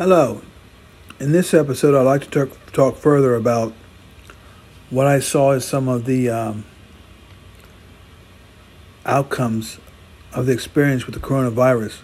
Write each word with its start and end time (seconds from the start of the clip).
Hello. 0.00 0.40
In 1.18 1.32
this 1.32 1.52
episode, 1.52 1.94
I'd 1.94 2.04
like 2.04 2.22
to 2.22 2.30
talk, 2.30 2.72
talk 2.72 2.96
further 2.96 3.34
about 3.34 3.74
what 4.88 5.06
I 5.06 5.20
saw 5.20 5.50
as 5.50 5.66
some 5.66 5.88
of 5.88 6.06
the 6.06 6.30
um, 6.30 6.64
outcomes 9.04 9.78
of 10.32 10.46
the 10.46 10.52
experience 10.52 11.04
with 11.04 11.14
the 11.14 11.20
coronavirus. 11.20 11.98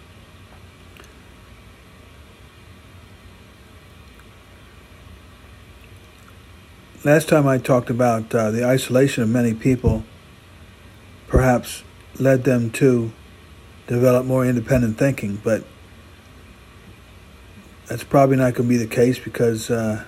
Last 7.03 7.27
time 7.27 7.47
I 7.47 7.57
talked 7.57 7.89
about 7.89 8.35
uh, 8.35 8.51
the 8.51 8.63
isolation 8.63 9.23
of 9.23 9.29
many 9.29 9.55
people, 9.55 10.03
perhaps 11.27 11.81
led 12.19 12.43
them 12.43 12.69
to 12.73 13.11
develop 13.87 14.27
more 14.27 14.45
independent 14.45 14.99
thinking, 14.99 15.41
but 15.43 15.63
that's 17.87 18.03
probably 18.03 18.35
not 18.35 18.53
going 18.53 18.67
to 18.67 18.69
be 18.69 18.77
the 18.77 18.87
case 18.87 19.17
because, 19.17 19.69
uh, 19.69 20.03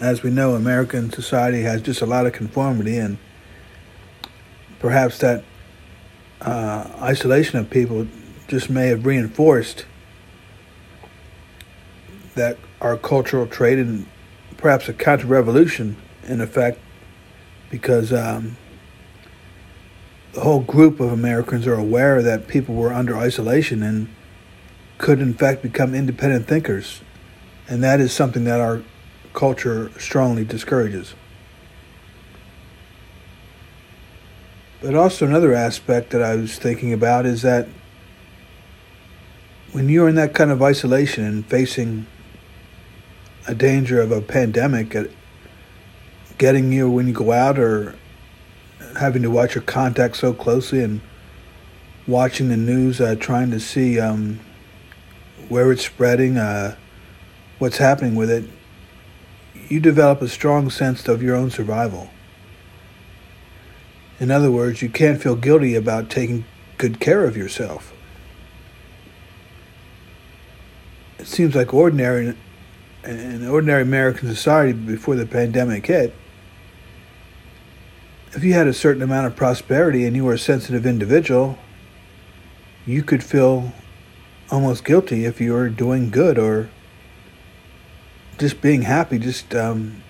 as 0.00 0.22
we 0.22 0.30
know, 0.30 0.54
American 0.54 1.10
society 1.10 1.62
has 1.62 1.80
just 1.80 2.02
a 2.02 2.06
lot 2.06 2.26
of 2.26 2.32
conformity, 2.32 2.98
and 2.98 3.18
perhaps 4.78 5.18
that 5.18 5.42
uh, 6.42 6.90
isolation 7.00 7.58
of 7.58 7.70
people 7.70 8.06
just 8.46 8.70
may 8.70 8.88
have 8.88 9.04
reinforced 9.04 9.86
that 12.34 12.56
our 12.80 12.96
cultural 12.96 13.46
trait 13.46 13.78
and 13.78 14.06
perhaps 14.56 14.88
a 14.88 14.92
counter 14.92 15.26
revolution 15.26 15.96
in 16.24 16.40
effect 16.40 16.78
because 17.70 18.12
um, 18.12 18.56
the 20.32 20.40
whole 20.40 20.60
group 20.60 21.00
of 21.00 21.12
Americans 21.12 21.66
are 21.66 21.74
aware 21.74 22.22
that 22.22 22.46
people 22.46 22.74
were 22.74 22.92
under 22.92 23.16
isolation 23.16 23.82
and 23.82 24.08
could 24.98 25.20
in 25.20 25.34
fact 25.34 25.62
become 25.62 25.94
independent 25.94 26.46
thinkers. 26.46 27.00
And 27.68 27.82
that 27.82 28.00
is 28.00 28.12
something 28.12 28.44
that 28.44 28.60
our 28.60 28.82
culture 29.32 29.90
strongly 29.98 30.44
discourages. 30.44 31.14
But 34.80 34.94
also, 34.94 35.26
another 35.26 35.54
aspect 35.54 36.10
that 36.10 36.22
I 36.22 36.36
was 36.36 36.56
thinking 36.56 36.92
about 36.92 37.26
is 37.26 37.42
that 37.42 37.66
when 39.72 39.88
you're 39.88 40.08
in 40.08 40.14
that 40.14 40.34
kind 40.34 40.50
of 40.50 40.62
isolation 40.62 41.24
and 41.24 41.44
facing 41.44 42.06
a 43.46 43.54
danger 43.54 44.00
of 44.00 44.12
a 44.12 44.20
pandemic 44.20 44.96
getting 46.38 46.72
you 46.72 46.88
when 46.88 47.08
you 47.08 47.12
go 47.12 47.32
out 47.32 47.58
or 47.58 47.96
having 48.98 49.22
to 49.22 49.30
watch 49.30 49.54
your 49.54 49.62
contacts 49.62 50.20
so 50.20 50.32
closely 50.32 50.82
and 50.82 51.00
watching 52.06 52.48
the 52.48 52.56
news, 52.56 53.00
uh, 53.00 53.16
trying 53.18 53.50
to 53.50 53.60
see 53.60 53.98
um, 53.98 54.38
where 55.48 55.72
it's 55.72 55.84
spreading, 55.84 56.36
uh, 56.36 56.76
what's 57.58 57.78
happening 57.78 58.14
with 58.14 58.30
it, 58.30 58.44
you 59.68 59.80
develop 59.80 60.22
a 60.22 60.28
strong 60.28 60.70
sense 60.70 61.06
of 61.08 61.22
your 61.22 61.36
own 61.36 61.50
survival. 61.50 62.10
In 64.20 64.30
other 64.30 64.50
words, 64.50 64.82
you 64.82 64.88
can't 64.88 65.20
feel 65.20 65.36
guilty 65.36 65.74
about 65.74 66.10
taking 66.10 66.44
good 66.76 67.00
care 67.00 67.24
of 67.24 67.36
yourself. 67.36 67.92
It 71.18 71.26
seems 71.26 71.54
like 71.54 71.74
ordinary 71.74 72.34
in 73.04 73.46
ordinary 73.48 73.82
American 73.82 74.28
society 74.28 74.72
before 74.72 75.16
the 75.16 75.26
pandemic 75.26 75.86
hit, 75.86 76.14
if 78.32 78.44
you 78.44 78.52
had 78.52 78.66
a 78.66 78.74
certain 78.74 79.02
amount 79.02 79.26
of 79.26 79.36
prosperity 79.36 80.04
and 80.04 80.14
you 80.14 80.24
were 80.24 80.34
a 80.34 80.38
sensitive 80.38 80.84
individual, 80.84 81.58
you 82.86 83.02
could 83.02 83.22
feel 83.22 83.72
almost 84.50 84.84
guilty 84.84 85.24
if 85.24 85.40
you're 85.40 85.68
doing 85.68 86.10
good 86.10 86.38
or 86.38 86.68
just 88.38 88.60
being 88.60 88.82
happy, 88.82 89.18
just 89.18 89.54
um, 89.54 90.02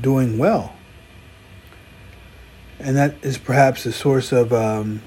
doing 0.00 0.38
well. 0.38 0.74
And 2.78 2.96
that 2.96 3.14
is 3.22 3.38
perhaps 3.38 3.86
a 3.86 3.92
source 3.92 4.32
of 4.32 4.52
um, 4.52 5.02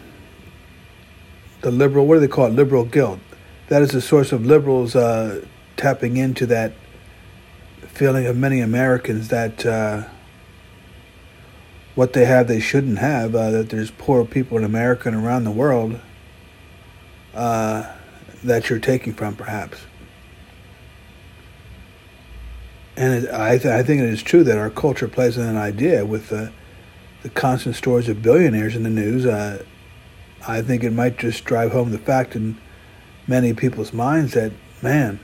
the 1.61 1.71
liberal, 1.71 2.05
what 2.05 2.15
do 2.15 2.19
they 2.21 2.27
call 2.27 2.45
it? 2.45 2.53
Liberal 2.53 2.85
guilt. 2.85 3.19
That 3.67 3.81
is 3.81 3.93
a 3.93 4.01
source 4.01 4.31
of 4.31 4.45
liberals 4.45 4.95
uh, 4.95 5.45
tapping 5.77 6.17
into 6.17 6.45
that 6.47 6.73
feeling 7.87 8.25
of 8.25 8.37
many 8.37 8.59
Americans 8.59 9.27
that. 9.29 9.65
Uh, 9.65 10.03
what 11.95 12.13
they 12.13 12.23
have 12.23 12.47
they 12.47 12.61
shouldn't 12.61 12.99
have, 12.99 13.35
uh, 13.35 13.51
that 13.51 13.69
there's 13.71 13.91
poor 13.91 14.23
people 14.23 14.57
in 14.57 14.63
America 14.63 15.09
and 15.09 15.17
around 15.17 15.43
the 15.43 15.51
world 15.51 15.99
uh, 17.33 17.95
that 18.43 18.69
you're 18.69 18.79
taking 18.79 19.13
from, 19.13 19.35
perhaps. 19.35 19.79
And 22.95 23.23
it, 23.23 23.33
I, 23.33 23.57
th- 23.57 23.73
I 23.73 23.83
think 23.83 24.01
it 24.01 24.09
is 24.09 24.21
true 24.21 24.43
that 24.43 24.57
our 24.57 24.69
culture 24.69 25.07
plays 25.07 25.37
an 25.37 25.57
idea 25.57 26.05
with 26.05 26.29
the, 26.29 26.51
the 27.23 27.29
constant 27.29 27.75
stories 27.75 28.09
of 28.09 28.21
billionaires 28.21 28.75
in 28.75 28.83
the 28.83 28.89
news. 28.89 29.25
Uh, 29.25 29.63
I 30.47 30.61
think 30.61 30.83
it 30.83 30.91
might 30.91 31.17
just 31.17 31.45
drive 31.45 31.71
home 31.71 31.91
the 31.91 31.97
fact 31.97 32.35
in 32.35 32.57
many 33.27 33.53
people's 33.53 33.93
minds 33.93 34.33
that, 34.33 34.51
man, 34.81 35.19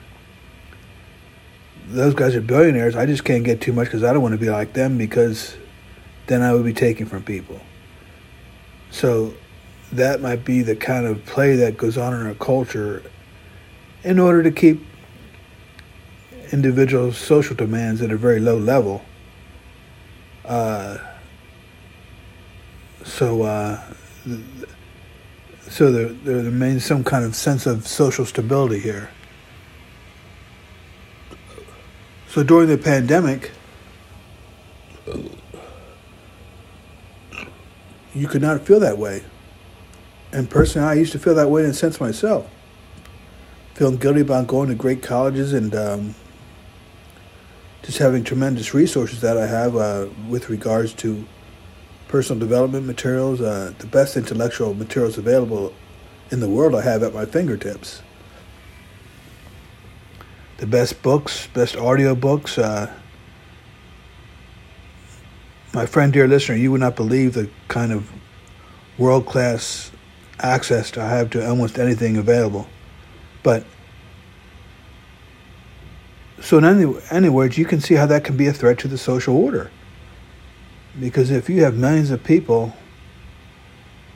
those 1.88 2.14
guys 2.14 2.36
are 2.36 2.42
billionaires. 2.42 2.96
I 2.96 3.06
just 3.06 3.24
can't 3.24 3.44
get 3.44 3.62
too 3.62 3.74
much 3.74 3.88
because 3.88 4.04
I 4.04 4.14
don't 4.14 4.22
want 4.22 4.34
to 4.34 4.40
be 4.40 4.50
like 4.50 4.74
them 4.74 4.98
because 4.98 5.56
then 6.28 6.42
I 6.42 6.54
would 6.54 6.66
be 6.66 6.74
taking 6.74 7.06
from 7.06 7.24
people. 7.24 7.60
So 8.90 9.34
that 9.92 10.22
might 10.22 10.44
be 10.44 10.62
the 10.62 10.76
kind 10.76 11.06
of 11.06 11.26
play 11.26 11.56
that 11.56 11.78
goes 11.78 11.98
on 11.98 12.14
in 12.14 12.26
our 12.28 12.34
culture 12.36 13.04
in 14.04 14.20
order 14.20 14.44
to 14.44 14.52
keep 14.52 14.86
individual 16.52 17.12
social 17.12 17.56
demands 17.56 18.02
at 18.02 18.12
a 18.12 18.18
very 18.18 18.40
low 18.40 18.58
level. 18.58 19.04
Uh, 20.44 20.98
so, 23.04 23.44
uh, 23.44 23.82
so 25.68 25.92
there, 25.92 26.08
there 26.10 26.38
remains 26.38 26.86
some 26.86 27.04
kind 27.04 27.26
of 27.26 27.36
sense 27.36 27.66
of 27.66 27.88
social 27.88 28.26
stability 28.26 28.80
here. 28.80 29.10
So 32.30 32.44
during 32.44 32.68
the 32.68 32.78
pandemic, 32.78 33.52
you 38.14 38.28
could 38.28 38.42
not 38.42 38.62
feel 38.62 38.80
that 38.80 38.98
way. 38.98 39.24
And 40.36 40.50
personally, 40.50 40.86
I 40.86 40.94
used 40.96 41.14
to 41.14 41.20
feel 41.20 41.34
that 41.36 41.50
way 41.50 41.64
in 41.64 41.70
a 41.70 41.74
sense 41.74 42.02
myself. 42.02 42.46
Feeling 43.74 43.96
guilty 43.96 44.20
about 44.20 44.48
going 44.48 44.68
to 44.68 44.76
great 44.76 45.02
colleges 45.02 45.54
and 45.54 45.74
um, 45.74 46.16
just 47.84 48.00
having 48.00 48.22
tremendous 48.26 48.74
resources 48.74 49.22
that 49.22 49.38
I 49.38 49.48
have 49.48 49.78
uh, 49.78 50.08
with 50.28 50.50
regards 50.50 50.94
to 50.96 51.26
personal 52.10 52.38
development 52.38 52.86
materials, 52.86 53.40
uh, 53.40 53.72
the 53.80 53.88
best 53.88 54.18
intellectual 54.18 54.74
materials 54.74 55.18
available 55.18 55.74
in 56.32 56.42
the 56.42 56.50
world 56.50 56.76
I 56.76 56.82
have 56.82 57.02
at 57.02 57.14
my 57.14 57.24
fingertips. 57.24 58.02
The 60.58 60.68
best 60.68 61.02
books, 61.02 61.48
best 61.54 61.78
audio 61.78 62.14
books, 62.14 62.58
uh, 62.58 62.94
my 65.74 65.86
friend, 65.86 66.12
dear 66.12 66.28
listener, 66.28 66.58
you 66.58 66.74
would 66.74 66.82
not 66.82 66.98
believe 66.98 67.36
the 67.36 67.50
kind 67.70 67.94
of 67.94 68.12
world 68.98 69.28
class 69.28 69.92
access 70.40 70.96
I 70.98 71.10
have 71.10 71.30
to 71.32 71.48
almost 71.48 71.80
anything 71.80 72.18
available. 72.18 72.68
But 73.44 73.66
so 76.42 76.58
in 76.58 76.66
any, 76.66 76.94
any 77.10 77.30
words, 77.30 77.58
you 77.58 77.66
can 77.66 77.80
see 77.80 77.96
how 77.96 78.06
that 78.08 78.24
can 78.24 78.38
be 78.38 78.48
a 78.48 78.54
threat 78.54 78.80
to 78.80 78.88
the 78.88 78.98
social 78.98 79.36
order. 79.36 79.72
Because 81.00 81.32
if 81.32 81.50
you 81.50 81.64
have 81.64 81.76
millions 81.76 82.12
of 82.12 82.24
people 82.24 82.74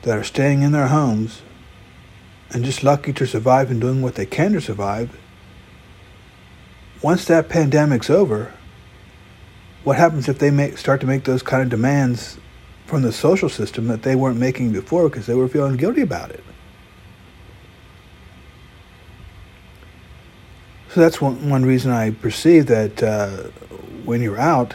that 0.02 0.16
are 0.16 0.24
staying 0.24 0.62
in 0.62 0.72
their 0.72 0.88
homes 0.88 1.42
and 2.50 2.64
just 2.64 2.82
lucky 2.82 3.12
to 3.12 3.26
survive 3.26 3.70
and 3.70 3.80
doing 3.80 4.02
what 4.02 4.14
they 4.14 4.26
can 4.26 4.52
to 4.52 4.60
survive, 4.60 5.18
once 7.02 7.24
that 7.24 7.48
pandemic's 7.48 8.10
over, 8.10 8.52
what 9.84 9.96
happens 9.96 10.28
if 10.28 10.38
they 10.38 10.50
make, 10.50 10.76
start 10.78 11.00
to 11.00 11.06
make 11.06 11.24
those 11.24 11.42
kind 11.42 11.62
of 11.62 11.68
demands 11.68 12.38
from 12.90 13.02
the 13.02 13.12
social 13.12 13.48
system 13.48 13.86
that 13.86 14.02
they 14.02 14.16
weren't 14.16 14.38
making 14.38 14.72
before 14.72 15.08
because 15.08 15.24
they 15.26 15.34
were 15.34 15.48
feeling 15.48 15.76
guilty 15.76 16.02
about 16.02 16.30
it? 16.30 16.42
So 20.92 21.00
that's 21.00 21.20
one, 21.20 21.48
one 21.48 21.64
reason 21.64 21.92
I 21.92 22.10
perceive 22.10 22.66
that 22.66 23.00
uh, 23.00 23.44
when 24.04 24.20
you're 24.20 24.40
out, 24.40 24.74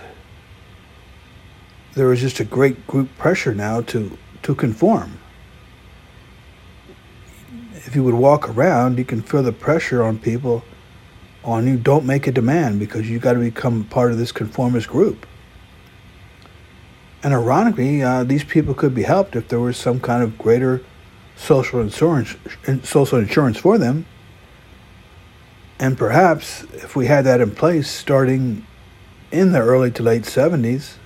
there 1.94 2.12
is 2.14 2.22
just 2.22 2.40
a 2.40 2.46
great 2.46 2.88
group 2.88 3.10
pressure 3.18 3.54
now 3.54 3.82
to, 3.82 4.18
to 4.44 4.56
conform. 4.56 5.20
If 7.74 7.96
you 7.96 8.04
would 8.06 8.16
walk 8.16 8.48
around, 8.48 8.98
you 8.98 9.04
can 9.04 9.22
feel 9.22 9.44
the 9.44 9.52
pressure 9.52 10.02
on 10.02 10.18
people 10.18 10.64
on 11.44 11.68
you, 11.68 11.78
don't 11.78 12.06
make 12.06 12.28
a 12.28 12.32
demand 12.32 12.80
because 12.80 13.10
you 13.10 13.20
got 13.20 13.34
to 13.34 13.40
become 13.40 13.84
part 13.84 14.12
of 14.12 14.18
this 14.18 14.32
conformist 14.32 14.88
group. 14.88 15.28
And 17.26 17.34
ironically, 17.34 18.04
uh, 18.04 18.24
these 18.24 18.44
people 18.44 18.76
could 18.76 18.94
be 18.94 19.02
helped 19.02 19.36
if 19.36 19.48
there 19.48 19.60
was 19.60 19.78
some 19.78 20.00
kind 20.00 20.22
of 20.22 20.38
greater 20.38 20.84
social 21.36 21.82
insurance, 21.82 22.36
social 22.84 23.18
insurance 23.18 23.58
for 23.58 23.80
them. 23.80 24.06
And 25.80 25.98
perhaps 25.98 26.66
if 26.72 26.96
we 26.96 27.08
had 27.08 27.26
that 27.26 27.42
in 27.42 27.50
place 27.50 27.90
starting 27.90 28.68
in 29.32 29.54
the 29.54 29.60
early 29.60 29.90
to 29.94 30.04
late 30.04 30.22
70s, 30.22 30.98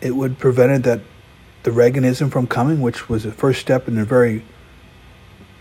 it 0.00 0.12
would 0.12 0.38
prevent 0.38 0.84
that 0.84 1.00
the 1.64 1.72
Reaganism 1.72 2.30
from 2.30 2.46
coming, 2.46 2.80
which 2.80 3.08
was 3.08 3.24
the 3.24 3.32
first 3.32 3.60
step 3.60 3.88
in 3.88 3.98
a 3.98 4.04
very 4.04 4.44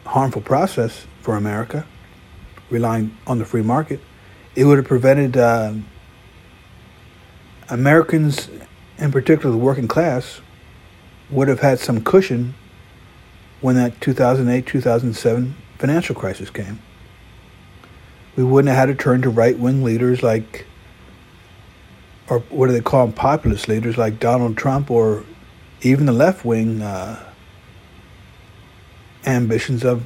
harmful 0.05 0.43
process 0.43 1.07
for 1.21 1.35
America, 1.35 1.87
relying 2.69 3.17
on 3.25 3.39
the 3.39 3.45
free 3.45 3.63
market. 3.63 3.99
It 4.55 4.65
would 4.65 4.77
have 4.77 4.87
prevented 4.87 5.37
uh, 5.37 5.73
Americans, 7.67 8.47
in 8.97 9.11
particular 9.11 9.51
the 9.51 9.57
working 9.57 9.88
class, 9.88 10.41
would 11.29 11.47
have 11.47 11.59
had 11.59 11.79
some 11.79 12.03
cushion 12.03 12.55
when 13.61 13.75
that 13.75 13.99
2008 14.01 14.65
2007 14.65 15.55
financial 15.77 16.15
crisis 16.15 16.49
came. 16.49 16.79
We 18.35 18.44
wouldn't 18.44 18.69
have 18.69 18.89
had 18.89 18.97
to 18.97 19.03
turn 19.03 19.21
to 19.23 19.29
right 19.29 19.57
wing 19.57 19.83
leaders 19.83 20.21
like, 20.21 20.65
or 22.29 22.39
what 22.49 22.67
do 22.67 22.73
they 22.73 22.81
call 22.81 23.05
them, 23.05 23.13
populist 23.13 23.67
leaders 23.67 23.97
like 23.97 24.19
Donald 24.19 24.57
Trump 24.57 24.91
or 24.91 25.23
even 25.81 26.05
the 26.05 26.13
left 26.13 26.45
wing 26.45 26.81
uh, 26.81 27.31
ambitions 29.25 29.83
of 29.83 30.05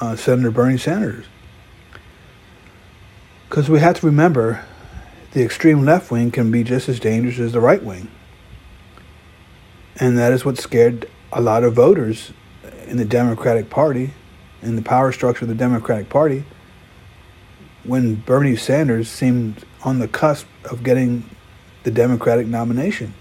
uh, 0.00 0.16
Senator 0.16 0.50
Bernie 0.50 0.78
Sanders. 0.78 1.26
Because 3.48 3.68
we 3.68 3.80
have 3.80 3.98
to 4.00 4.06
remember 4.06 4.64
the 5.32 5.42
extreme 5.42 5.84
left 5.84 6.10
wing 6.10 6.30
can 6.30 6.50
be 6.50 6.62
just 6.62 6.88
as 6.88 7.00
dangerous 7.00 7.38
as 7.38 7.52
the 7.52 7.60
right 7.60 7.82
wing. 7.82 8.08
And 9.96 10.16
that 10.18 10.32
is 10.32 10.44
what 10.44 10.58
scared 10.58 11.08
a 11.32 11.40
lot 11.40 11.64
of 11.64 11.74
voters 11.74 12.32
in 12.86 12.96
the 12.96 13.04
Democratic 13.04 13.70
Party, 13.70 14.12
in 14.62 14.76
the 14.76 14.82
power 14.82 15.12
structure 15.12 15.44
of 15.44 15.48
the 15.48 15.54
Democratic 15.54 16.08
Party, 16.08 16.44
when 17.84 18.16
Bernie 18.16 18.56
Sanders 18.56 19.08
seemed 19.08 19.64
on 19.84 19.98
the 19.98 20.08
cusp 20.08 20.46
of 20.64 20.82
getting 20.82 21.24
the 21.82 21.90
Democratic 21.90 22.46
nomination. 22.46 23.14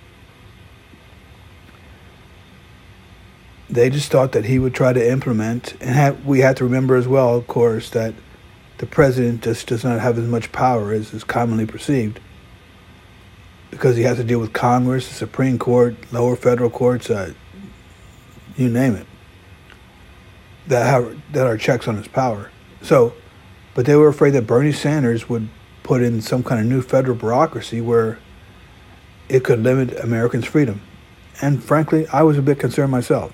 They 3.70 3.90
just 3.90 4.12
thought 4.12 4.32
that 4.32 4.46
he 4.46 4.58
would 4.58 4.74
try 4.74 4.94
to 4.94 5.12
implement, 5.12 5.74
and 5.80 5.92
have, 5.92 6.26
we 6.26 6.40
have 6.40 6.56
to 6.56 6.64
remember 6.64 6.96
as 6.96 7.08
well, 7.08 7.36
of 7.36 7.46
course, 7.46 7.92
that 7.92 8.16
the 8.80 8.88
president 8.88 9.44
just 9.44 9.68
does 9.68 9.84
not 9.84 10.00
have 10.00 10.18
as 10.18 10.26
much 10.26 10.52
power 10.52 10.92
as 10.92 11.14
is 11.14 11.24
commonly 11.24 11.66
perceived 11.66 12.20
because 13.72 13.96
he 13.96 14.04
has 14.04 14.18
to 14.18 14.24
deal 14.24 14.40
with 14.40 14.54
Congress, 14.54 15.08
the 15.08 15.14
Supreme 15.14 15.60
Court, 15.60 15.96
lower 16.12 16.36
federal 16.36 16.70
courts, 16.70 17.10
uh, 17.10 17.34
you 18.56 18.70
name 18.70 18.96
it, 18.96 19.08
that 20.68 20.86
have 20.86 21.18
that 21.34 21.48
are 21.48 21.58
checks 21.58 21.88
on 21.88 21.98
his 21.98 22.08
power. 22.08 22.52
So, 22.82 23.14
but 23.74 23.86
they 23.86 23.96
were 23.96 24.08
afraid 24.08 24.32
that 24.32 24.48
Bernie 24.48 24.72
Sanders 24.72 25.30
would 25.30 25.50
put 25.84 26.02
in 26.02 26.22
some 26.22 26.44
kind 26.44 26.62
of 26.62 26.68
new 26.68 26.82
federal 26.82 27.16
bureaucracy 27.16 27.82
where 27.82 28.20
it 29.28 29.44
could 29.44 29.60
limit 29.60 29.98
Americans' 30.00 30.46
freedom. 30.46 30.82
And 31.42 31.64
frankly, 31.64 32.08
I 32.08 32.24
was 32.24 32.38
a 32.38 32.42
bit 32.42 32.60
concerned 32.60 32.92
myself. 32.92 33.32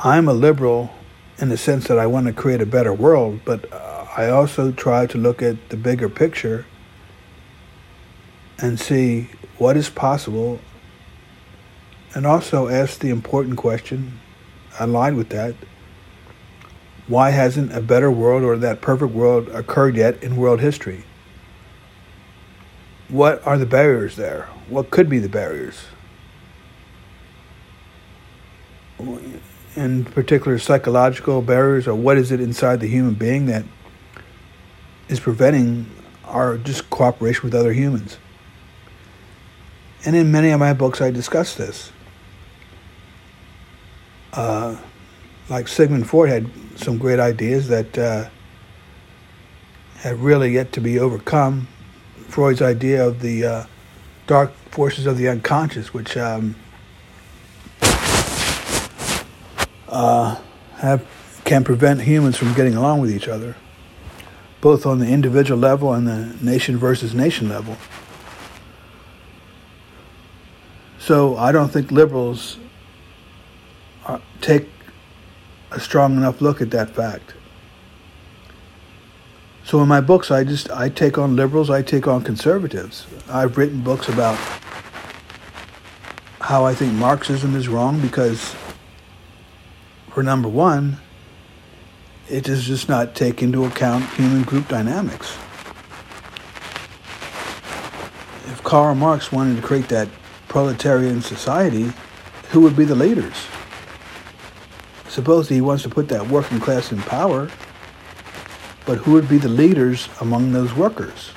I'm 0.00 0.28
a 0.28 0.32
liberal 0.32 0.90
in 1.38 1.48
the 1.48 1.56
sense 1.56 1.88
that 1.88 1.98
I 1.98 2.06
want 2.06 2.26
to 2.26 2.32
create 2.32 2.60
a 2.60 2.66
better 2.66 2.92
world, 2.92 3.40
but 3.44 3.72
I 3.72 4.30
also 4.30 4.72
try 4.72 5.06
to 5.06 5.18
look 5.18 5.42
at 5.42 5.68
the 5.68 5.76
bigger 5.76 6.08
picture 6.08 6.66
and 8.58 8.78
see 8.78 9.28
what 9.58 9.76
is 9.76 9.88
possible 9.88 10.60
and 12.14 12.26
also 12.26 12.68
ask 12.68 13.00
the 13.00 13.10
important 13.10 13.56
question 13.56 14.18
aligned 14.78 15.16
with 15.16 15.28
that 15.30 15.54
why 17.08 17.30
hasn't 17.30 17.74
a 17.74 17.80
better 17.80 18.10
world 18.10 18.42
or 18.42 18.56
that 18.58 18.82
perfect 18.82 19.12
world 19.12 19.48
occurred 19.48 19.96
yet 19.96 20.22
in 20.22 20.36
world 20.36 20.60
history? 20.60 21.04
What 23.08 23.44
are 23.46 23.56
the 23.56 23.64
barriers 23.64 24.16
there? 24.16 24.48
What 24.68 24.90
could 24.90 25.08
be 25.08 25.18
the 25.18 25.28
barriers? 25.28 25.86
in 29.76 30.04
particular 30.04 30.58
psychological 30.58 31.40
barriers, 31.40 31.86
or 31.86 31.94
what 31.94 32.18
is 32.18 32.32
it 32.32 32.40
inside 32.40 32.80
the 32.80 32.88
human 32.88 33.14
being 33.14 33.46
that 33.46 33.64
is 35.08 35.20
preventing 35.20 35.88
our 36.24 36.58
just 36.58 36.90
cooperation 36.90 37.44
with 37.44 37.54
other 37.54 37.72
humans? 37.72 38.18
And 40.04 40.14
in 40.14 40.30
many 40.30 40.50
of 40.50 40.60
my 40.60 40.72
books, 40.72 41.00
I 41.00 41.10
discuss 41.10 41.54
this. 41.54 41.92
Uh, 44.32 44.76
like 45.48 45.66
Sigmund 45.66 46.08
Freud 46.08 46.28
had 46.30 46.50
some 46.76 46.98
great 46.98 47.18
ideas 47.18 47.68
that 47.68 47.98
uh, 47.98 48.28
have 49.98 50.22
really 50.22 50.52
yet 50.52 50.72
to 50.72 50.80
be 50.80 50.98
overcome. 50.98 51.66
Freud's 52.28 52.62
idea 52.62 53.04
of 53.04 53.20
the 53.20 53.44
uh, 53.44 53.64
dark 54.26 54.52
forces 54.70 55.06
of 55.06 55.16
the 55.16 55.28
unconscious, 55.28 55.92
which 55.92 56.16
um, 56.16 56.54
uh, 59.88 60.36
have 60.76 61.06
can 61.44 61.64
prevent 61.64 62.02
humans 62.02 62.36
from 62.36 62.52
getting 62.52 62.74
along 62.74 63.00
with 63.00 63.10
each 63.10 63.26
other, 63.26 63.56
both 64.60 64.84
on 64.84 64.98
the 64.98 65.08
individual 65.08 65.58
level 65.58 65.94
and 65.94 66.06
the 66.06 66.36
nation 66.42 66.76
versus 66.76 67.14
nation 67.14 67.48
level. 67.48 67.76
So 71.08 71.38
I 71.38 71.52
don't 71.52 71.70
think 71.70 71.90
liberals 71.90 72.58
are, 74.04 74.20
take 74.42 74.68
a 75.70 75.80
strong 75.80 76.18
enough 76.18 76.42
look 76.42 76.60
at 76.60 76.70
that 76.72 76.90
fact. 76.90 77.32
So 79.64 79.80
in 79.80 79.88
my 79.88 80.02
books, 80.02 80.30
I 80.30 80.44
just 80.44 80.70
I 80.70 80.90
take 80.90 81.16
on 81.16 81.34
liberals, 81.34 81.70
I 81.70 81.80
take 81.80 82.06
on 82.06 82.22
conservatives. 82.24 83.06
I've 83.30 83.56
written 83.56 83.80
books 83.80 84.10
about 84.10 84.36
how 86.42 86.66
I 86.66 86.74
think 86.74 86.92
Marxism 86.92 87.56
is 87.56 87.68
wrong 87.68 88.02
because 88.02 88.54
for 90.10 90.22
number 90.22 90.50
one, 90.50 90.98
it 92.28 92.44
does 92.44 92.66
just 92.66 92.86
not 92.86 93.14
take 93.14 93.42
into 93.42 93.64
account 93.64 94.04
human 94.10 94.42
group 94.42 94.68
dynamics. 94.68 95.38
If 98.52 98.60
Karl 98.62 98.94
Marx 98.94 99.32
wanted 99.32 99.56
to 99.56 99.62
create 99.62 99.88
that 99.88 100.08
proletarian 100.48 101.20
society, 101.22 101.92
who 102.50 102.60
would 102.60 102.76
be 102.76 102.84
the 102.84 102.94
leaders? 102.94 103.46
Suppose 105.08 105.48
he 105.48 105.60
wants 105.60 105.82
to 105.82 105.88
put 105.88 106.08
that 106.08 106.28
working 106.28 106.60
class 106.60 106.90
in 106.92 106.98
power, 107.02 107.50
but 108.86 108.98
who 108.98 109.12
would 109.12 109.28
be 109.28 109.38
the 109.38 109.48
leaders 109.48 110.08
among 110.20 110.52
those 110.52 110.74
workers? 110.74 111.30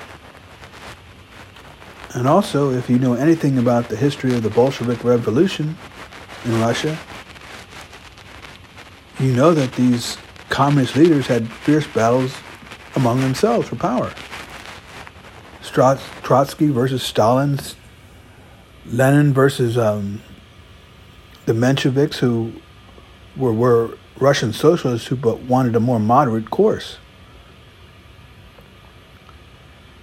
And 2.14 2.26
also, 2.26 2.70
if 2.72 2.90
you 2.90 2.98
know 2.98 3.14
anything 3.14 3.58
about 3.58 3.88
the 3.88 3.96
history 3.96 4.34
of 4.34 4.42
the 4.42 4.50
Bolshevik 4.50 5.02
Revolution 5.02 5.76
in 6.44 6.60
Russia, 6.60 6.98
you 9.18 9.32
know 9.32 9.54
that 9.54 9.72
these 9.72 10.18
communist 10.48 10.96
leaders 10.96 11.26
had 11.26 11.48
fierce 11.48 11.86
battles 11.86 12.34
among 12.96 13.20
themselves 13.20 13.68
for 13.68 13.76
power. 13.76 14.12
Trotsky 15.62 16.68
versus 16.68 17.02
Stalin, 17.02 17.58
Lenin 18.86 19.32
versus 19.32 19.78
um, 19.78 20.20
the 21.46 21.52
Mensheviks, 21.52 22.16
who 22.16 22.52
were, 23.36 23.52
were 23.52 23.98
Russian 24.18 24.52
socialists 24.52 25.08
who 25.08 25.16
but 25.16 25.40
wanted 25.40 25.74
a 25.76 25.80
more 25.80 25.98
moderate 25.98 26.50
course. 26.50 26.98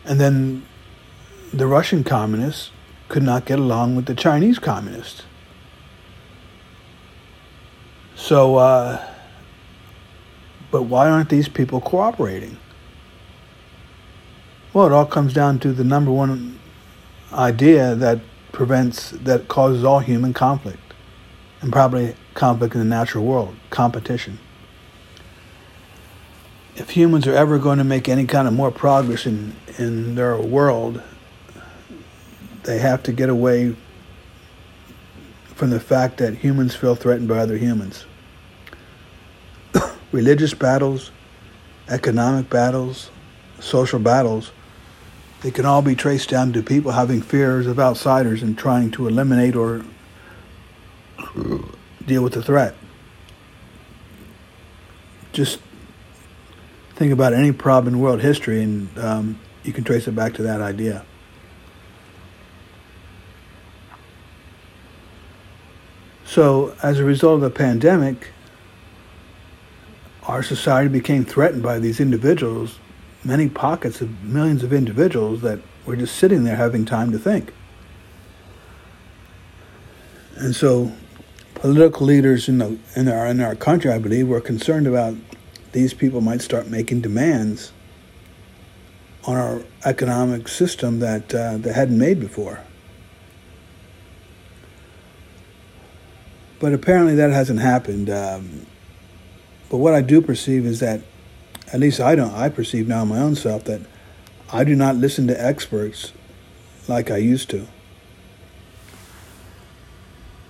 And 0.05 0.19
then 0.19 0.65
the 1.53 1.67
Russian 1.67 2.03
communists 2.03 2.71
could 3.07 3.23
not 3.23 3.45
get 3.45 3.59
along 3.59 3.95
with 3.95 4.05
the 4.05 4.15
Chinese 4.15 4.59
communists. 4.59 5.23
So, 8.15 8.57
uh, 8.57 9.03
but 10.71 10.83
why 10.83 11.09
aren't 11.09 11.29
these 11.29 11.47
people 11.47 11.81
cooperating? 11.81 12.57
Well, 14.73 14.85
it 14.85 14.91
all 14.91 15.05
comes 15.05 15.33
down 15.33 15.59
to 15.59 15.73
the 15.73 15.83
number 15.83 16.11
one 16.11 16.59
idea 17.33 17.95
that 17.95 18.19
prevents, 18.51 19.11
that 19.11 19.47
causes 19.47 19.83
all 19.83 19.99
human 19.99 20.33
conflict, 20.33 20.93
and 21.61 21.71
probably 21.71 22.15
conflict 22.33 22.73
in 22.75 22.79
the 22.79 22.85
natural 22.85 23.25
world 23.25 23.55
competition. 23.69 24.39
If 26.75 26.91
humans 26.91 27.27
are 27.27 27.33
ever 27.33 27.59
going 27.59 27.77
to 27.79 27.83
make 27.83 28.07
any 28.07 28.25
kind 28.25 28.47
of 28.47 28.53
more 28.53 28.71
progress 28.71 29.25
in, 29.25 29.55
in 29.77 30.15
their 30.15 30.37
world, 30.37 31.01
they 32.63 32.79
have 32.79 33.03
to 33.03 33.11
get 33.11 33.29
away 33.29 33.75
from 35.59 35.71
the 35.71 35.79
fact 35.79 36.17
that 36.17 36.35
humans 36.35 36.75
feel 36.75 36.95
threatened 36.95 37.27
by 37.27 37.39
other 37.39 37.57
humans 37.57 38.05
religious 40.13 40.53
battles, 40.53 41.11
economic 41.89 42.49
battles, 42.49 43.11
social 43.59 43.99
battles, 43.99 44.51
they 45.41 45.51
can 45.51 45.65
all 45.65 45.81
be 45.81 45.95
traced 45.95 46.29
down 46.29 46.53
to 46.53 46.61
people 46.61 46.91
having 46.91 47.21
fears 47.21 47.65
of 47.65 47.79
outsiders 47.79 48.43
and 48.43 48.57
trying 48.57 48.91
to 48.91 49.07
eliminate 49.07 49.55
or 49.55 49.85
deal 52.05 52.23
with 52.23 52.33
the 52.33 52.43
threat. 52.43 52.75
Just 55.31 55.59
think 56.95 57.13
about 57.13 57.33
any 57.33 57.51
problem 57.51 57.93
in 57.93 57.99
world 58.01 58.19
history, 58.19 58.61
and 58.61 58.97
um, 58.99 59.39
you 59.63 59.71
can 59.71 59.83
trace 59.83 60.07
it 60.07 60.15
back 60.15 60.33
to 60.33 60.43
that 60.43 60.59
idea. 60.59 61.05
So, 66.25 66.75
as 66.83 66.99
a 66.99 67.03
result 67.03 67.35
of 67.35 67.41
the 67.41 67.49
pandemic, 67.49 68.27
our 70.23 70.43
society 70.43 70.89
became 70.89 71.25
threatened 71.25 71.63
by 71.63 71.79
these 71.79 71.99
individuals, 71.99 72.77
many 73.23 73.49
pockets 73.49 74.01
of 74.01 74.23
millions 74.23 74.63
of 74.63 74.71
individuals 74.71 75.41
that 75.41 75.59
were 75.85 75.95
just 75.95 76.15
sitting 76.15 76.43
there 76.43 76.55
having 76.55 76.85
time 76.85 77.11
to 77.11 77.19
think. 77.19 77.53
And 80.35 80.55
so, 80.55 80.91
political 81.55 82.05
leaders 82.05 82.47
in, 82.47 82.59
the, 82.59 82.79
in, 82.95 83.07
our, 83.09 83.27
in 83.27 83.41
our 83.41 83.55
country, 83.55 83.91
I 83.91 83.99
believe, 83.99 84.27
were 84.27 84.39
concerned 84.39 84.87
about 84.87 85.15
these 85.71 85.93
people 85.93 86.21
might 86.21 86.41
start 86.41 86.67
making 86.67 87.01
demands 87.01 87.73
on 89.25 89.35
our 89.35 89.61
economic 89.83 90.47
system 90.47 90.99
that 90.99 91.35
uh, 91.35 91.57
they 91.57 91.73
hadn't 91.73 91.97
made 91.97 92.19
before. 92.19 92.61
But 96.59 96.73
apparently 96.73 97.15
that 97.15 97.31
hasn't 97.31 97.59
happened. 97.59 98.09
Um, 98.09 98.65
but 99.69 99.77
what 99.77 99.93
I 99.93 100.01
do 100.01 100.21
perceive 100.21 100.65
is 100.65 100.79
that, 100.79 101.01
at 101.71 101.79
least 101.79 101.99
I 101.99 102.15
don't, 102.15 102.33
I 102.33 102.49
perceive 102.49 102.87
now 102.87 103.05
my 103.05 103.19
own 103.19 103.35
self 103.35 103.65
that 103.65 103.81
I 104.51 104.63
do 104.63 104.75
not 104.75 104.95
listen 104.95 105.27
to 105.27 105.43
experts 105.43 106.13
like 106.87 107.11
I 107.11 107.17
used 107.17 107.49
to. 107.51 107.67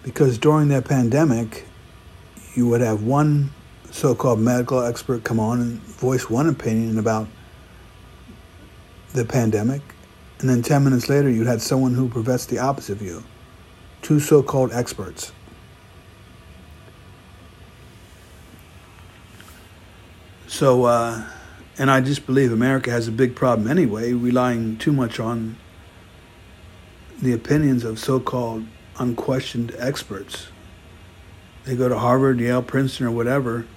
Because 0.04 0.38
during 0.38 0.70
that 0.70 0.86
pandemic, 0.86 1.66
you 2.56 2.68
would 2.68 2.82
have 2.82 3.04
one 3.04 3.52
so 3.92 4.16
called 4.16 4.40
medical 4.40 4.82
expert 4.82 5.24
come 5.24 5.40
on 5.40 5.60
and 5.60 5.80
voice 5.80 6.30
one 6.30 6.48
opinion 6.48 6.98
about 6.98 7.28
the 9.14 9.26
pandemic, 9.26 9.82
and 10.40 10.50
then 10.50 10.62
10 10.62 10.84
minutes 10.84 11.10
later, 11.10 11.30
you'd 11.30 11.48
have 11.48 11.62
someone 11.62 11.94
who 11.96 12.08
professed 12.08 12.50
the 12.50 12.60
opposite 12.60 12.98
view. 12.98 13.24
Two 14.02 14.20
so 14.20 14.42
called 14.42 14.72
experts. 14.72 15.32
So, 20.50 20.86
uh, 20.86 21.24
and 21.78 21.92
I 21.92 22.02
just 22.02 22.26
believe 22.26 22.52
America 22.52 22.90
has 22.90 23.08
a 23.08 23.12
big 23.12 23.36
problem 23.36 23.70
anyway, 23.70 24.14
relying 24.14 24.78
too 24.78 24.92
much 24.92 25.20
on 25.20 25.58
the 27.22 27.34
opinions 27.34 27.84
of 27.84 28.00
so 28.00 28.20
called 28.20 28.66
unquestioned 28.98 29.76
experts. 29.78 30.48
They 31.66 31.76
go 31.76 31.88
to 31.88 32.00
Harvard, 32.00 32.40
Yale, 32.40 32.64
Princeton, 32.64 33.06
or 33.06 33.12
whatever, 33.12 33.68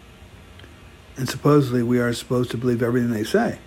and 1.19 1.29
supposedly 1.29 1.83
we 1.83 2.01
are 2.01 2.15
supposed 2.15 2.51
to 2.53 2.57
believe 2.57 2.83
everything 2.83 3.11
they 3.11 3.23
say. 3.23 3.59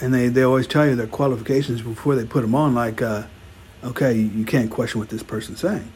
And 0.00 0.14
they, 0.14 0.28
they 0.28 0.42
always 0.42 0.66
tell 0.66 0.86
you 0.86 0.96
their 0.96 1.06
qualifications 1.06 1.82
before 1.82 2.14
they 2.14 2.24
put 2.24 2.40
them 2.40 2.54
on, 2.54 2.74
like, 2.74 3.02
uh, 3.02 3.24
okay, 3.84 4.14
you 4.14 4.46
can't 4.46 4.70
question 4.70 5.00
what 5.00 5.10
this 5.10 5.22
person's 5.22 5.60
saying. 5.60 5.92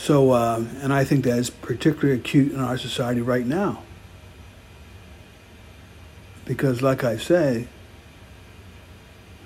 So, 0.00 0.30
uh, 0.30 0.64
and 0.80 0.94
I 0.94 1.04
think 1.04 1.26
that 1.26 1.38
is 1.38 1.50
particularly 1.50 2.18
acute 2.18 2.52
in 2.52 2.58
our 2.58 2.78
society 2.78 3.20
right 3.20 3.44
now. 3.44 3.82
Because, 6.46 6.80
like 6.80 7.04
I 7.04 7.18
say, 7.18 7.68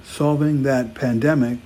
solving 0.04 0.62
that 0.62 0.94
pandemic 0.94 1.58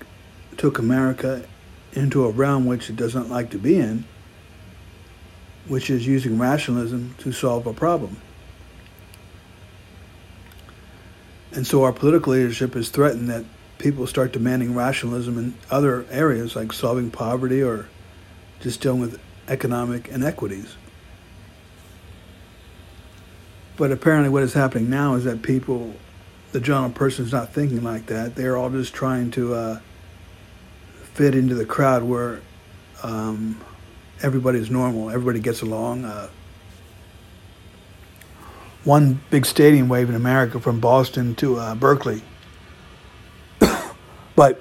took 0.57 0.79
America 0.79 1.45
into 1.93 2.25
a 2.25 2.31
realm 2.31 2.65
which 2.65 2.89
it 2.89 2.97
doesn't 2.97 3.29
like 3.29 3.51
to 3.51 3.59
be 3.59 3.79
in, 3.79 4.05
which 5.67 5.91
is 5.91 6.07
using 6.07 6.39
rationalism 6.39 7.15
to 7.19 7.31
solve 7.31 7.67
a 7.67 7.75
problem. 7.75 8.17
And 11.53 11.67
so 11.67 11.85
our 11.85 11.93
political 11.93 12.33
leadership 12.33 12.75
is 12.75 12.89
threatened 12.89 13.29
that 13.29 13.45
people 13.77 14.07
start 14.07 14.33
demanding 14.33 14.75
rationalism 14.75 15.37
in 15.37 15.55
other 15.71 16.07
areas 16.11 16.57
like 16.57 16.73
solving 16.73 17.11
poverty 17.11 17.63
or 17.63 17.87
just 18.61 18.81
dealing 18.81 19.01
with 19.01 19.21
economic 19.49 20.09
inequities. 20.09 20.77
But 23.77 23.93
apparently, 23.93 24.29
what 24.29 24.43
is 24.43 24.55
happening 24.55 24.91
now 24.91 25.15
is 25.15 25.25
that 25.25 25.43
people, 25.43 25.95
the 26.53 26.61
general 26.61 26.91
person, 26.91 27.25
is 27.25 27.33
not 27.33 27.53
thinking 27.53 27.85
like 27.85 28.07
that. 28.07 28.35
They're 28.35 28.57
all 28.57 28.71
just 28.71 28.93
trying 28.93 29.31
to 29.33 29.55
uh, 29.55 29.81
fit 31.15 31.35
into 31.35 31.55
the 31.55 31.65
crowd 31.65 32.03
where 32.03 32.41
um, 33.03 33.61
everybody's 34.21 34.71
normal, 34.71 35.11
everybody 35.11 35.39
gets 35.39 35.63
along. 35.63 36.05
Uh, 36.05 36.29
one 38.85 39.21
big 39.31 39.47
stadium 39.47 39.89
wave 39.89 40.09
in 40.09 40.15
America 40.15 40.59
from 40.59 40.81
Boston 40.81 41.35
to 41.37 41.59
uh, 41.59 41.75
Berkeley. 41.75 42.23
but 44.35 44.61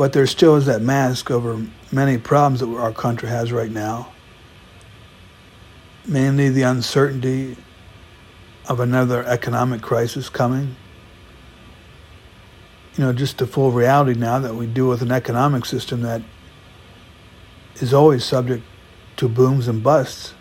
But 0.00 0.14
there 0.14 0.26
still 0.26 0.56
is 0.56 0.64
that 0.64 0.80
mask 0.80 1.30
over 1.30 1.62
many 1.92 2.16
problems 2.16 2.60
that 2.60 2.74
our 2.74 2.90
country 2.90 3.28
has 3.28 3.52
right 3.52 3.70
now. 3.70 4.10
Mainly 6.06 6.48
the 6.48 6.62
uncertainty 6.62 7.58
of 8.66 8.80
another 8.80 9.22
economic 9.26 9.82
crisis 9.82 10.30
coming. 10.30 10.74
You 12.96 13.04
know, 13.04 13.12
just 13.12 13.36
the 13.36 13.46
full 13.46 13.72
reality 13.72 14.18
now 14.18 14.38
that 14.38 14.54
we 14.54 14.66
deal 14.66 14.88
with 14.88 15.02
an 15.02 15.12
economic 15.12 15.66
system 15.66 16.00
that 16.00 16.22
is 17.74 17.92
always 17.92 18.24
subject 18.24 18.64
to 19.18 19.28
booms 19.28 19.68
and 19.68 19.82
busts. 19.82 20.32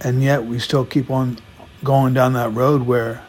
And 0.00 0.24
yet 0.24 0.44
we 0.44 0.58
still 0.58 0.84
keep 0.84 1.08
on 1.08 1.38
going 1.84 2.14
down 2.14 2.32
that 2.32 2.52
road 2.52 2.82
where 2.82 3.24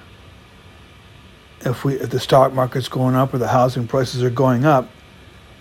if 1.67 1.83
we 1.83 1.95
if 1.95 2.09
the 2.09 2.19
stock 2.19 2.53
market's 2.53 2.87
going 2.87 3.15
up 3.15 3.33
or 3.33 3.37
the 3.37 3.47
housing 3.47 3.87
prices 3.87 4.23
are 4.23 4.29
going 4.29 4.65
up, 4.65 4.89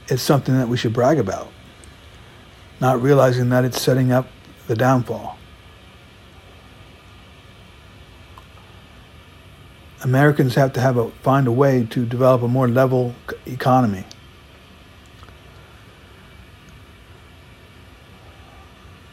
it's 0.09 0.23
something 0.23 0.57
that 0.57 0.69
we 0.69 0.77
should 0.77 0.93
brag 0.93 1.19
about. 1.19 1.49
Not 2.81 3.03
realizing 3.03 3.49
that 3.51 3.65
it's 3.65 3.81
setting 3.81 4.13
up 4.13 4.29
the 4.67 4.77
downfall. 4.77 5.39
Americans 10.03 10.55
have 10.55 10.73
to 10.75 10.81
have 10.81 10.97
a 10.97 11.11
find 11.23 11.47
a 11.47 11.53
way 11.53 11.87
to 11.91 12.07
develop 12.07 12.43
a 12.43 12.49
more 12.49 12.69
level 12.69 13.15
economy. 13.47 14.05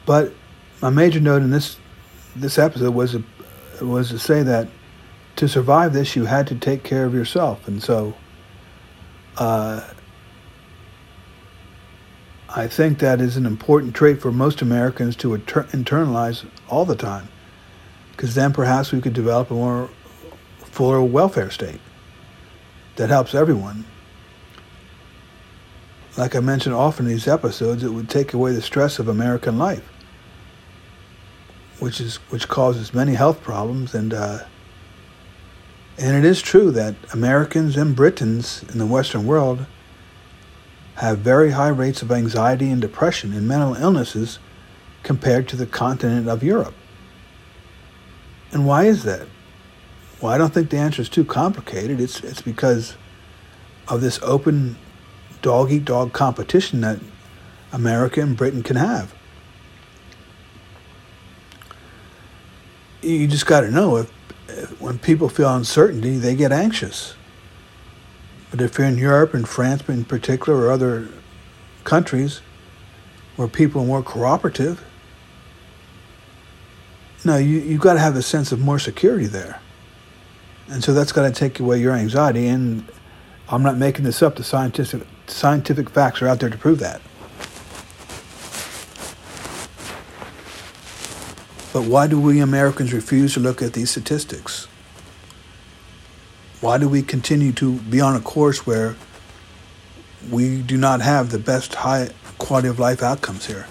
But 0.05 0.33
my 0.81 0.89
major 0.89 1.19
note 1.19 1.41
in 1.41 1.49
this 1.49 1.77
this 2.35 2.57
episode 2.57 2.93
was 2.93 3.17
was 3.81 4.09
to 4.09 4.19
say 4.19 4.43
that 4.43 4.67
to 5.35 5.47
survive 5.47 5.93
this, 5.93 6.15
you 6.15 6.25
had 6.25 6.47
to 6.47 6.55
take 6.55 6.83
care 6.83 7.05
of 7.05 7.13
yourself. 7.13 7.67
And 7.67 7.81
so 7.81 8.13
uh, 9.37 9.81
I 12.49 12.67
think 12.67 12.99
that 12.99 13.19
is 13.19 13.35
an 13.35 13.45
important 13.45 13.95
trait 13.95 14.21
for 14.21 14.31
most 14.31 14.61
Americans 14.61 15.15
to 15.17 15.33
inter- 15.33 15.63
internalize 15.65 16.45
all 16.69 16.85
the 16.85 16.95
time. 16.95 17.27
Because 18.11 18.35
then 18.35 18.53
perhaps 18.53 18.91
we 18.91 19.01
could 19.01 19.13
develop 19.13 19.49
a 19.49 19.55
more 19.55 19.89
fuller 20.59 21.01
welfare 21.01 21.49
state 21.49 21.81
that 22.95 23.09
helps 23.09 23.33
everyone. 23.33 23.85
Like 26.15 26.35
I 26.35 26.41
mentioned 26.41 26.75
often 26.75 27.07
in 27.07 27.11
these 27.11 27.27
episodes, 27.27 27.83
it 27.83 27.89
would 27.89 28.07
take 28.07 28.33
away 28.33 28.53
the 28.53 28.61
stress 28.61 28.99
of 28.99 29.07
American 29.07 29.57
life, 29.57 29.87
which 31.79 31.99
is 31.99 32.17
which 32.29 32.47
causes 32.47 32.93
many 32.93 33.15
health 33.15 33.41
problems 33.41 33.95
and 33.95 34.13
uh, 34.13 34.45
and 35.97 36.17
it 36.17 36.25
is 36.25 36.41
true 36.41 36.71
that 36.71 36.95
Americans 37.13 37.77
and 37.77 37.95
Britons 37.95 38.63
in 38.71 38.79
the 38.79 38.85
Western 38.85 39.25
world 39.25 39.65
have 40.95 41.19
very 41.19 41.51
high 41.51 41.69
rates 41.69 42.01
of 42.01 42.11
anxiety 42.11 42.69
and 42.69 42.81
depression 42.81 43.33
and 43.33 43.47
mental 43.47 43.75
illnesses 43.75 44.39
compared 45.03 45.47
to 45.49 45.55
the 45.55 45.65
continent 45.65 46.27
of 46.27 46.43
Europe. 46.43 46.73
And 48.51 48.65
why 48.65 48.85
is 48.85 49.03
that? 49.03 49.27
Well, 50.21 50.31
I 50.31 50.37
don't 50.37 50.53
think 50.53 50.69
the 50.69 50.77
answer 50.77 51.01
is 51.01 51.09
too 51.09 51.25
complicated. 51.25 51.99
It's, 51.99 52.23
it's 52.23 52.41
because 52.41 52.95
of 53.87 54.01
this 54.01 54.19
open 54.21 54.77
dog 55.41 55.71
eat 55.71 55.85
dog 55.85 56.13
competition 56.13 56.81
that 56.81 56.99
America 57.71 58.21
and 58.21 58.37
Britain 58.37 58.63
can 58.63 58.77
have. 58.77 59.13
You 63.01 63.27
just 63.27 63.45
got 63.45 63.61
to 63.61 63.71
know 63.71 63.97
if 63.97 64.11
when 64.79 64.99
people 64.99 65.29
feel 65.29 65.53
uncertainty, 65.53 66.17
they 66.17 66.35
get 66.35 66.51
anxious. 66.51 67.15
But 68.51 68.61
if 68.61 68.77
you're 68.77 68.87
in 68.87 68.97
Europe 68.97 69.33
and 69.33 69.47
France 69.47 69.87
in 69.87 70.05
particular, 70.05 70.59
or 70.59 70.71
other 70.71 71.07
countries 71.83 72.41
where 73.35 73.47
people 73.47 73.81
are 73.81 73.85
more 73.85 74.03
cooperative, 74.03 74.83
no, 77.25 77.37
you, 77.37 77.59
you've 77.59 77.81
got 77.81 77.93
to 77.93 77.99
have 77.99 78.15
a 78.15 78.21
sense 78.21 78.51
of 78.51 78.59
more 78.59 78.79
security 78.79 79.25
there. 79.25 79.59
And 80.69 80.83
so 80.83 80.93
that's 80.93 81.11
got 81.11 81.23
to 81.23 81.31
take 81.31 81.59
away 81.59 81.79
your 81.79 81.93
anxiety. 81.93 82.47
And 82.47 82.85
I'm 83.49 83.63
not 83.63 83.77
making 83.77 84.03
this 84.05 84.21
up. 84.21 84.35
The 84.35 84.43
scientific, 84.43 85.07
scientific 85.27 85.89
facts 85.89 86.21
are 86.21 86.27
out 86.27 86.39
there 86.39 86.49
to 86.49 86.57
prove 86.57 86.79
that. 86.79 87.01
But 91.73 91.85
why 91.85 92.05
do 92.05 92.21
we 92.21 92.39
Americans 92.39 92.93
refuse 92.93 93.33
to 93.33 93.39
look 93.39 93.63
at 93.63 93.73
these 93.73 93.89
statistics? 93.89 94.67
Why 96.61 96.77
do 96.77 96.87
we 96.87 97.01
continue 97.01 97.51
to 97.53 97.79
be 97.79 97.99
on 97.99 98.15
a 98.15 98.21
course 98.21 98.65
where 98.65 98.95
we 100.29 100.61
do 100.61 100.77
not 100.77 101.01
have 101.01 101.31
the 101.31 101.39
best 101.39 101.73
high 101.73 102.11
quality 102.37 102.67
of 102.67 102.79
life 102.79 103.01
outcomes 103.01 103.47
here? 103.47 103.65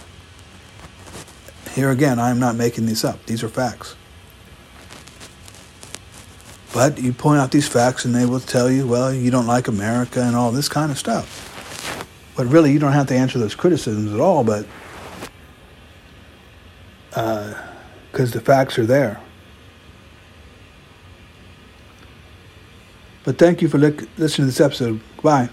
Here 1.75 1.91
again, 1.91 2.19
I 2.19 2.31
am 2.31 2.41
not 2.41 2.57
making 2.57 2.87
these 2.87 3.05
up. 3.05 3.25
These 3.27 3.45
are 3.45 3.49
facts. 3.49 3.95
But 6.75 6.99
you 6.99 7.13
point 7.13 7.41
out 7.41 7.53
these 7.53 7.69
facts 7.69 8.05
and 8.05 8.15
they 8.15 8.27
will 8.27 8.41
tell 8.41 8.71
you, 8.71 8.87
well, 8.87 9.15
you 9.15 9.31
don't 9.31 9.47
like 9.47 9.69
America 9.69 10.21
and 10.21 10.35
all 10.35 10.51
this 10.51 10.69
kind 10.69 10.91
of 10.91 10.99
stuff. 10.99 11.49
But 12.37 12.47
really, 12.47 12.73
you 12.73 12.79
don't 12.79 12.93
have 12.93 13.07
to 13.09 13.15
answer 13.15 13.39
those 13.39 13.55
criticisms 13.55 14.13
at 14.13 14.21
all, 14.21 14.43
but 14.43 14.67
because 18.23 18.33
the 18.33 18.41
facts 18.41 18.79
are 18.79 18.87
there. 18.87 19.21
But 23.25 23.37
thank 23.37 23.61
you 23.63 23.69
for 23.69 23.79
li- 23.79 24.07
listening 24.17 24.47
to 24.47 24.53
this 24.53 24.61
episode. 24.61 25.01
Bye. 25.21 25.49